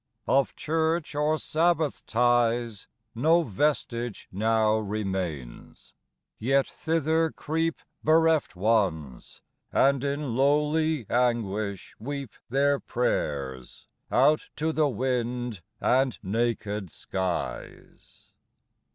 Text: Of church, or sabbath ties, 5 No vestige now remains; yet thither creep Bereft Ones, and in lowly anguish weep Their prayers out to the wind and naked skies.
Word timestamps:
Of 0.25 0.55
church, 0.55 1.13
or 1.13 1.37
sabbath 1.37 2.03
ties, 2.07 2.87
5 3.13 3.21
No 3.21 3.43
vestige 3.43 4.27
now 4.31 4.77
remains; 4.77 5.93
yet 6.39 6.65
thither 6.65 7.29
creep 7.29 7.79
Bereft 8.03 8.55
Ones, 8.55 9.43
and 9.71 10.03
in 10.03 10.35
lowly 10.35 11.05
anguish 11.07 11.93
weep 11.99 12.33
Their 12.49 12.79
prayers 12.79 13.85
out 14.11 14.49
to 14.55 14.71
the 14.71 14.89
wind 14.89 15.61
and 15.79 16.17
naked 16.23 16.89
skies. 16.89 18.31